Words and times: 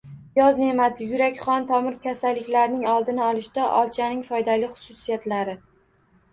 Yoz 0.37 0.55
ne’mati: 0.61 1.09
yurak-qon 1.11 1.67
tomir 1.73 1.99
kasalliklarining 2.07 2.89
oldini 2.95 3.25
olishda 3.29 3.69
olchaning 3.83 4.27
foydali 4.33 4.75
xususiyatlari 4.75 5.59